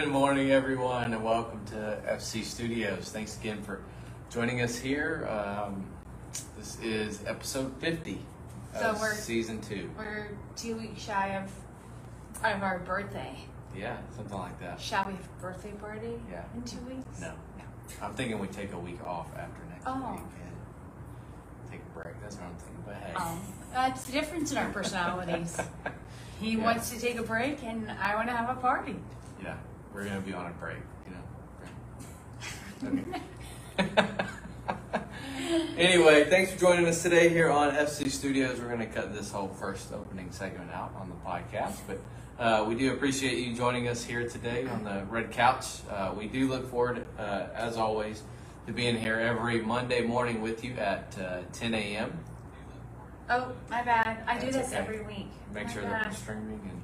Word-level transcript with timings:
everyone, 0.00 1.14
and 1.14 1.24
welcome 1.24 1.64
to 1.64 1.98
FC 2.06 2.42
Studios. 2.44 3.08
Thanks 3.08 3.38
again 3.38 3.62
for 3.62 3.80
joining 4.30 4.60
us 4.60 4.76
here. 4.76 5.26
Um, 5.30 5.86
this 6.58 6.78
is 6.82 7.24
episode 7.26 7.72
50 7.80 8.20
So 8.74 8.80
of 8.90 9.00
we're- 9.00 9.14
season 9.14 9.58
two. 9.62 9.90
We're 9.96 10.28
two 10.54 10.76
weeks 10.76 11.00
shy 11.02 11.28
of 11.36 11.50
of 12.44 12.62
our 12.62 12.80
birthday. 12.80 13.38
Yeah, 13.74 13.96
something 14.14 14.36
like 14.36 14.60
that. 14.60 14.78
Shall 14.78 15.04
we 15.06 15.12
have 15.12 15.24
a 15.24 15.40
birthday 15.40 15.72
party 15.72 16.20
Yeah. 16.30 16.42
in 16.54 16.62
two 16.64 16.78
weeks? 16.80 17.18
No. 17.20 17.32
I'm 18.02 18.12
thinking 18.12 18.38
we 18.38 18.48
take 18.48 18.74
a 18.74 18.78
week 18.78 19.02
off 19.06 19.28
after 19.34 19.64
next 19.70 19.84
Oh. 19.86 20.10
week 20.12 20.20
and 20.20 21.70
take 21.70 21.80
a 21.80 21.98
break. 21.98 22.20
That's 22.20 22.36
what 22.36 22.44
I'm 22.44 22.54
thinking. 22.56 22.82
But 22.84 22.96
hey. 22.96 23.14
Um, 23.14 23.40
that's 23.72 24.04
the 24.04 24.12
difference 24.12 24.52
in 24.52 24.58
our 24.58 24.68
personalities. 24.78 25.56
He 26.38 26.50
Yeah. 26.58 26.64
wants 26.64 26.90
to 26.90 27.00
take 27.00 27.16
a 27.16 27.22
break, 27.22 27.64
and 27.64 27.90
I 27.90 28.14
want 28.14 28.28
to 28.28 28.36
have 28.36 28.50
a 28.54 28.60
party. 28.60 28.96
Yeah, 29.42 29.54
we're 29.96 30.04
gonna 30.04 30.20
be 30.20 30.34
on 30.34 30.46
a 30.46 30.52
break, 30.60 30.76
you 31.06 32.92
know. 32.92 33.12
Anyway, 35.78 36.24
thanks 36.24 36.52
for 36.52 36.58
joining 36.58 36.86
us 36.86 37.02
today 37.02 37.28
here 37.28 37.50
on 37.50 37.72
FC 37.72 38.10
Studios. 38.10 38.58
We're 38.58 38.68
gonna 38.68 38.86
cut 38.86 39.14
this 39.14 39.30
whole 39.30 39.48
first 39.48 39.92
opening 39.92 40.30
segment 40.32 40.70
out 40.72 40.92
on 40.98 41.08
the 41.08 41.14
podcast, 41.16 41.76
but 41.86 41.98
uh, 42.38 42.64
we 42.64 42.74
do 42.74 42.92
appreciate 42.92 43.38
you 43.38 43.54
joining 43.54 43.86
us 43.86 44.02
here 44.02 44.28
today 44.28 44.66
on 44.66 44.84
the 44.84 45.04
red 45.08 45.30
couch. 45.30 45.66
Uh, 45.90 46.14
we 46.16 46.26
do 46.26 46.48
look 46.48 46.70
forward, 46.70 47.06
uh, 47.18 47.46
as 47.54 47.76
always, 47.76 48.22
to 48.66 48.72
being 48.72 48.98
here 48.98 49.18
every 49.20 49.60
Monday 49.60 50.00
morning 50.00 50.42
with 50.42 50.64
you 50.64 50.72
at 50.74 51.14
uh, 51.18 51.40
10 51.52 51.74
a.m. 51.74 52.18
Oh, 53.30 53.52
my 53.70 53.82
bad. 53.82 54.24
I 54.26 54.38
do 54.38 54.50
this 54.50 54.68
okay. 54.68 54.76
every 54.76 55.02
week. 55.02 55.28
make 55.54 55.66
My 55.66 55.72
sure 55.72 55.82
that 55.82 56.06
we're 56.06 56.12
streaming 56.12 56.60
and 56.70 56.82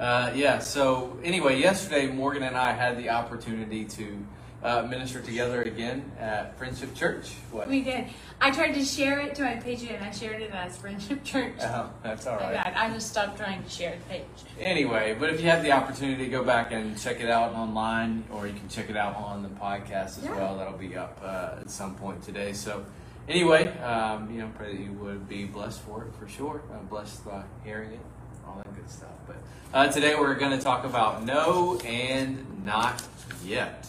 uh, 0.00 0.30
yeah 0.34 0.58
so 0.58 1.16
anyway 1.24 1.58
yesterday 1.58 2.06
morgan 2.06 2.42
and 2.42 2.56
i 2.56 2.72
had 2.72 2.96
the 2.98 3.08
opportunity 3.10 3.84
to 3.84 4.18
uh, 4.62 4.82
minister 4.82 5.20
together 5.20 5.62
again 5.62 6.10
at 6.18 6.58
friendship 6.58 6.92
church 6.94 7.34
what 7.52 7.68
We 7.68 7.82
did. 7.82 8.06
I 8.40 8.50
tried 8.50 8.72
to 8.72 8.84
share 8.84 9.20
it 9.20 9.34
to 9.36 9.42
my 9.44 9.56
page, 9.56 9.82
and 9.84 10.04
I 10.04 10.10
shared 10.10 10.42
it 10.42 10.50
as 10.50 10.76
Friendship 10.76 11.24
Church. 11.24 11.54
oh, 11.62 11.88
that's 12.02 12.26
all 12.26 12.36
right. 12.36 12.52
Bad. 12.52 12.74
I 12.76 12.90
just 12.92 13.08
stopped 13.08 13.38
trying 13.38 13.62
to 13.62 13.68
share 13.70 13.96
the 13.96 14.04
page. 14.14 14.24
anyway 14.58 15.14
but 15.18 15.30
if 15.30 15.40
you 15.40 15.48
have 15.48 15.62
the 15.62 15.70
opportunity 15.72 16.26
go 16.28 16.42
back 16.42 16.72
and 16.72 16.98
check 17.00 17.20
it 17.20 17.30
out 17.30 17.52
online 17.52 18.24
or 18.32 18.46
you 18.46 18.54
can 18.54 18.68
check 18.68 18.90
it 18.90 18.96
out 18.96 19.14
on 19.16 19.42
the 19.42 19.48
podcast 19.50 20.18
as 20.18 20.24
Yeah. 20.24 20.34
well 20.36 20.56
that'll 20.58 20.78
be 20.78 20.96
up 20.96 21.18
uh, 21.22 21.60
at 21.60 21.70
some 21.70 21.94
point 21.94 22.22
today 22.24 22.52
so 22.52 22.84
anyway 23.28 23.68
um, 23.78 24.30
you 24.32 24.40
know 24.40 24.50
pray 24.56 24.74
that 24.74 24.82
you 24.82 24.92
would 24.92 25.28
be 25.28 25.44
blessed 25.44 25.80
for 25.82 26.04
it 26.04 26.12
for 26.18 26.26
sure 26.28 26.62
uh, 26.72 26.78
blessed 26.88 27.24
by 27.24 27.42
hearing 27.64 27.92
it 27.92 28.00
all 28.46 28.56
that 28.56 28.74
good 28.74 28.90
stuff 28.90 29.10
but 29.26 29.36
uh, 29.74 29.88
today 29.90 30.14
we're 30.14 30.34
going 30.34 30.56
to 30.56 30.62
talk 30.62 30.84
about 30.84 31.24
no 31.24 31.78
and 31.84 32.64
not 32.64 33.02
yet. 33.44 33.86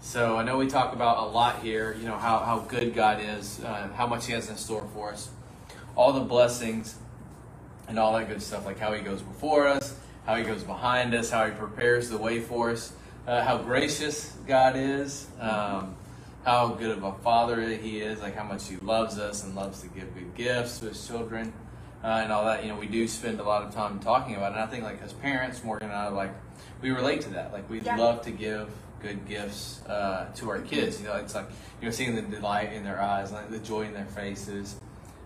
So 0.00 0.36
i 0.36 0.42
know 0.44 0.58
we 0.58 0.66
talk 0.66 0.92
about 0.92 1.18
a 1.18 1.26
lot 1.30 1.62
here 1.62 1.96
you 1.98 2.06
know 2.06 2.18
how, 2.18 2.40
how 2.40 2.58
good 2.60 2.94
god 2.94 3.20
is 3.22 3.62
uh, 3.64 3.88
how 3.94 4.06
much 4.06 4.26
he 4.26 4.32
has 4.32 4.50
in 4.50 4.56
store 4.56 4.86
for 4.94 5.12
us 5.12 5.30
all 5.96 6.12
the 6.12 6.20
blessings 6.20 6.96
and 7.88 7.98
all 7.98 8.12
that 8.14 8.28
good 8.28 8.42
stuff, 8.42 8.64
like 8.64 8.78
how 8.78 8.92
he 8.92 9.02
goes 9.02 9.20
before 9.22 9.68
us, 9.68 9.94
how 10.26 10.36
he 10.36 10.44
goes 10.44 10.62
behind 10.62 11.14
us, 11.14 11.30
how 11.30 11.44
he 11.44 11.52
prepares 11.52 12.08
the 12.08 12.18
way 12.18 12.40
for 12.40 12.70
us, 12.70 12.92
uh, 13.26 13.42
how 13.42 13.58
gracious 13.58 14.34
God 14.46 14.76
is, 14.76 15.26
um, 15.40 15.94
how 16.44 16.68
good 16.68 16.90
of 16.90 17.04
a 17.04 17.12
father 17.12 17.60
he 17.68 18.00
is, 18.00 18.20
like 18.20 18.34
how 18.34 18.44
much 18.44 18.68
he 18.68 18.76
loves 18.76 19.18
us 19.18 19.44
and 19.44 19.54
loves 19.54 19.80
to 19.82 19.88
give 19.88 20.14
good 20.14 20.34
gifts 20.34 20.78
to 20.78 20.86
his 20.86 21.06
children, 21.06 21.52
uh, 22.02 22.06
and 22.22 22.32
all 22.32 22.44
that. 22.46 22.62
You 22.64 22.70
know, 22.72 22.78
we 22.78 22.86
do 22.86 23.06
spend 23.08 23.40
a 23.40 23.44
lot 23.44 23.62
of 23.62 23.74
time 23.74 23.98
talking 24.00 24.34
about 24.36 24.52
it. 24.52 24.56
And 24.56 24.64
I 24.64 24.66
think, 24.66 24.84
like 24.84 25.02
as 25.02 25.12
parents, 25.12 25.62
Morgan 25.64 25.88
and 25.88 25.96
I, 25.98 26.08
like 26.08 26.32
we 26.80 26.90
relate 26.90 27.20
to 27.22 27.30
that. 27.30 27.52
Like 27.52 27.68
we 27.70 27.80
Yeah. 27.80 27.96
love 27.96 28.22
to 28.22 28.30
give 28.30 28.68
good 29.00 29.26
gifts 29.26 29.80
uh, 29.86 30.26
to 30.36 30.50
our 30.50 30.60
kids. 30.60 31.00
You 31.00 31.08
know, 31.08 31.14
it's 31.16 31.34
like 31.34 31.46
you 31.80 31.86
know, 31.88 31.92
seeing 31.92 32.14
the 32.14 32.22
delight 32.22 32.72
in 32.72 32.84
their 32.84 33.00
eyes, 33.00 33.32
like 33.32 33.50
the 33.50 33.58
joy 33.58 33.82
in 33.82 33.94
their 33.94 34.06
faces 34.06 34.76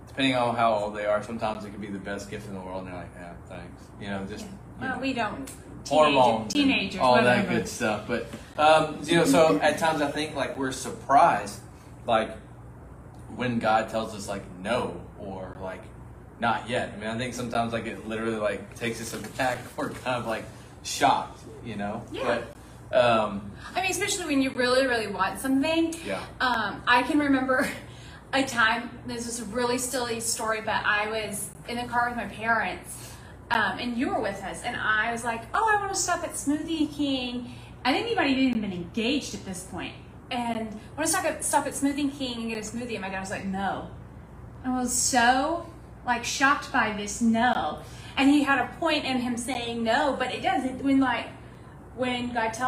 depending 0.08 0.34
on 0.34 0.56
how 0.56 0.72
old 0.72 0.96
they 0.96 1.04
are, 1.04 1.22
sometimes 1.22 1.62
it 1.66 1.70
could 1.70 1.80
be 1.82 1.88
the 1.88 1.98
best 1.98 2.30
gift 2.30 2.48
in 2.48 2.54
the 2.54 2.60
world, 2.60 2.78
and 2.84 2.86
they're 2.88 3.00
like, 3.02 3.10
yeah, 3.18 3.32
thanks. 3.50 3.82
You 4.00 4.06
know, 4.08 4.24
just 4.24 4.46
you 4.46 4.50
Well, 4.80 4.94
know, 4.94 5.00
we 5.02 5.12
don't. 5.12 5.50
hormones, 5.86 6.54
teenagers, 6.54 7.02
all 7.02 7.12
whatever. 7.16 7.42
that 7.46 7.50
good 7.50 7.68
stuff. 7.68 8.08
But 8.08 8.26
um, 8.58 8.98
you 9.04 9.16
know, 9.16 9.26
so 9.26 9.58
at 9.60 9.76
times 9.76 10.00
I 10.00 10.10
think 10.10 10.34
like 10.34 10.56
we're 10.56 10.72
surprised, 10.72 11.60
like 12.06 12.30
when 13.34 13.58
God 13.58 13.90
tells 13.90 14.14
us 14.14 14.26
like 14.26 14.42
no 14.62 14.98
or 15.18 15.54
like 15.60 15.82
not 16.40 16.68
yet. 16.68 16.92
I 16.94 17.00
mean, 17.00 17.08
I 17.08 17.16
think 17.16 17.34
sometimes 17.34 17.72
like 17.72 17.86
it 17.86 18.06
literally 18.06 18.36
like 18.36 18.74
takes 18.74 19.00
us 19.00 19.14
aback. 19.14 19.58
We're 19.76 19.90
kind 19.90 20.16
of 20.16 20.26
like 20.26 20.44
shocked, 20.82 21.40
you 21.64 21.76
know. 21.76 22.02
Yeah. 22.12 22.42
But 22.90 22.98
um, 22.98 23.50
I 23.74 23.82
mean, 23.82 23.90
especially 23.90 24.26
when 24.26 24.42
you 24.42 24.50
really, 24.50 24.86
really 24.86 25.08
want 25.08 25.38
something. 25.40 25.94
Yeah. 26.04 26.22
Um, 26.40 26.82
I 26.86 27.02
can 27.02 27.18
remember 27.18 27.68
a 28.32 28.44
time. 28.44 28.90
This 29.06 29.26
is 29.26 29.40
a 29.40 29.44
really 29.46 29.78
silly 29.78 30.20
story, 30.20 30.60
but 30.60 30.84
I 30.84 31.08
was 31.10 31.50
in 31.68 31.76
the 31.76 31.84
car 31.84 32.08
with 32.08 32.16
my 32.16 32.26
parents, 32.26 33.12
um, 33.50 33.78
and 33.78 33.96
you 33.96 34.08
were 34.08 34.20
with 34.20 34.42
us, 34.42 34.62
and 34.62 34.76
I 34.76 35.12
was 35.12 35.24
like, 35.24 35.42
"Oh, 35.54 35.74
I 35.76 35.80
want 35.80 35.92
to 35.92 36.00
stop 36.00 36.22
at 36.22 36.32
Smoothie 36.32 36.94
King." 36.94 37.54
I 37.84 37.92
think 37.92 38.06
anybody 38.06 38.30
had 38.30 38.38
even 38.38 38.60
been 38.62 38.72
engaged 38.72 39.34
at 39.34 39.44
this 39.44 39.64
point. 39.64 39.92
point, 39.92 39.94
and 40.30 40.68
I 40.68 40.96
want 40.96 41.06
to 41.06 41.06
stop 41.06 41.24
at 41.24 41.44
stop 41.44 41.66
at 41.66 41.72
Smoothie 41.72 42.16
King 42.16 42.42
and 42.42 42.48
get 42.50 42.58
a 42.58 42.60
smoothie. 42.60 42.92
And 42.92 43.00
my 43.00 43.08
dad 43.08 43.20
was 43.20 43.30
like, 43.30 43.44
"No." 43.44 43.88
I 44.64 44.70
was 44.70 44.92
so 44.92 45.66
like 46.06 46.24
shocked 46.24 46.72
by 46.72 46.92
this 46.92 47.20
no, 47.20 47.80
and 48.16 48.30
he 48.30 48.44
had 48.44 48.58
a 48.58 48.68
point 48.78 49.04
in 49.04 49.18
him 49.18 49.36
saying 49.36 49.82
no, 49.82 50.16
but 50.18 50.32
it 50.32 50.42
doesn't 50.42 50.82
when 50.82 51.00
like 51.00 51.26
when 51.96 52.32
God 52.32 52.52
tells 52.52 52.64